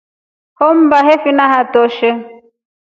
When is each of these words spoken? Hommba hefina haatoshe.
Hommba 0.61 1.03
hefina 1.09 1.47
haatoshe. 1.55 2.15